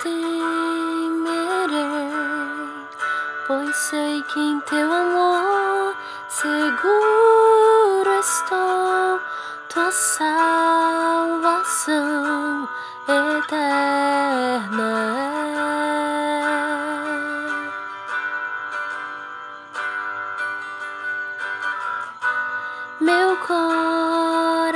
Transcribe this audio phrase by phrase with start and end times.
[0.00, 1.78] Temerei,
[3.46, 5.96] pois sei que em teu amor
[6.28, 9.20] seguro estou,
[9.68, 10.38] tua salvação
[13.08, 15.38] eterna é.
[23.00, 24.68] Meu coração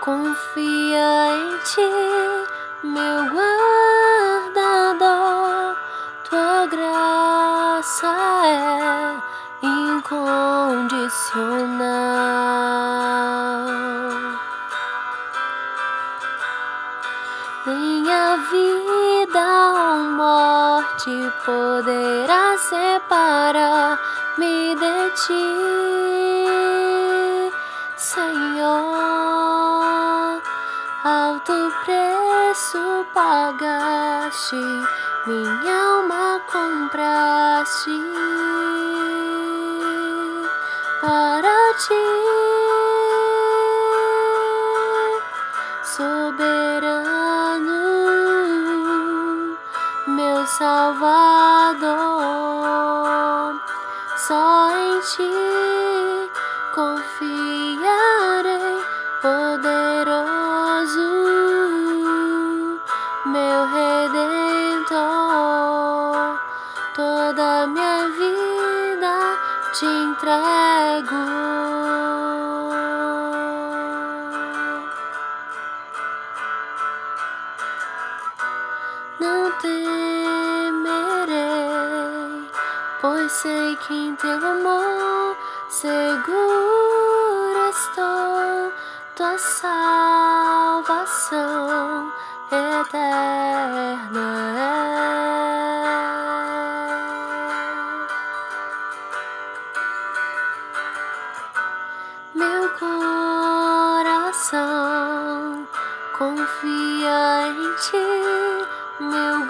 [0.00, 1.80] confia em ti,
[2.82, 3.24] meu
[4.54, 5.76] guardador,
[6.28, 9.16] tua graça é
[9.66, 10.36] incondicional.
[17.66, 23.96] Nem a vida ou morte poderá separar-me
[24.76, 25.46] de ti,
[27.96, 29.06] Senhor.
[31.08, 34.56] Alto preço pagaste,
[35.24, 38.02] minha alma compraste
[41.00, 41.94] para ti,
[45.84, 47.70] soberano,
[50.08, 51.86] meu Salvador.
[54.16, 56.32] Só em ti
[56.74, 57.85] confiarei,
[69.78, 71.22] te entrego.
[79.20, 79.80] Não temerei,
[83.02, 85.36] pois sei que em teu amor
[85.68, 86.10] seguro
[87.68, 88.72] estou,
[89.14, 90.90] tua salvação
[92.50, 93.36] eterna
[94.92, 94.95] é.
[106.18, 108.08] Confia em ti,
[109.00, 109.46] meu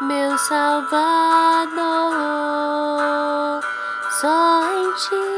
[0.00, 1.74] meu Salvador.
[4.20, 5.33] Só em ti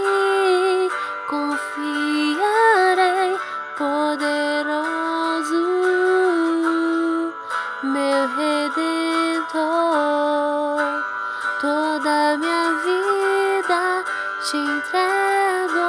[12.06, 14.04] Toda minha vida
[14.48, 15.86] te entrego.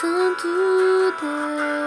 [0.00, 0.48] Santo
[1.20, 1.85] Deus,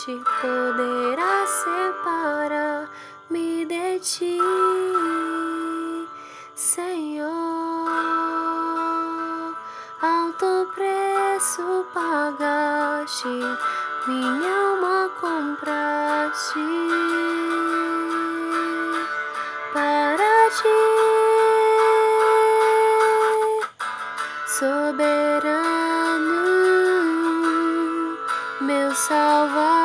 [0.00, 4.38] morte poderá separar-me de ti,
[6.54, 7.28] Senhor.
[10.00, 13.28] Alto preço pagaste,
[14.06, 16.64] minha alma compraste
[19.74, 20.80] para ti,
[24.46, 26.40] soberano,
[28.62, 29.79] meu Salvador.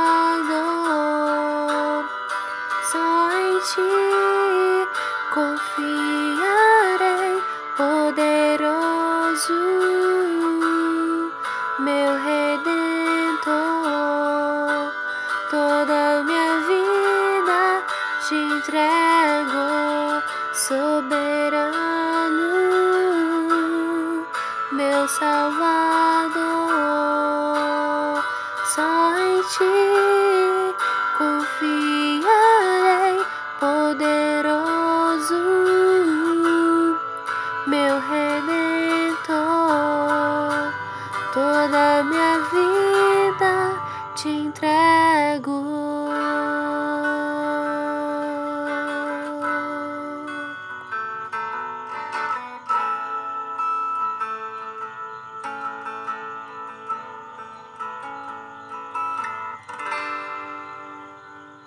[9.36, 11.32] Poderoso,
[11.80, 13.44] meu redentor.
[15.50, 17.84] Toda minha vida
[18.28, 20.24] te entrego,
[20.54, 21.74] soberano,
[24.72, 26.44] meu Salvador.
[28.74, 30.76] Só em ti
[31.18, 32.05] poder
[41.76, 43.74] Da a minha vida
[44.16, 45.05] te entrego.